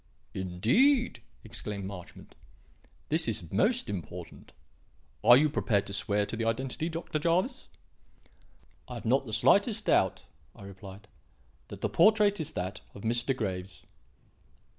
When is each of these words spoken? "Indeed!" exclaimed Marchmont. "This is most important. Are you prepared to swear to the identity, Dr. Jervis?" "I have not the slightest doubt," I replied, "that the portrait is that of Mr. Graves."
"Indeed!" 0.33 1.21
exclaimed 1.43 1.85
Marchmont. 1.85 2.33
"This 3.09 3.27
is 3.27 3.51
most 3.51 3.87
important. 3.87 4.51
Are 5.23 5.37
you 5.37 5.47
prepared 5.47 5.85
to 5.85 5.93
swear 5.93 6.25
to 6.25 6.35
the 6.35 6.43
identity, 6.43 6.89
Dr. 6.89 7.19
Jervis?" 7.19 7.67
"I 8.87 8.95
have 8.95 9.05
not 9.05 9.27
the 9.27 9.31
slightest 9.31 9.85
doubt," 9.85 10.25
I 10.55 10.63
replied, 10.63 11.07
"that 11.67 11.81
the 11.81 11.87
portrait 11.89 12.39
is 12.39 12.53
that 12.53 12.81
of 12.95 13.03
Mr. 13.03 13.37
Graves." 13.37 13.83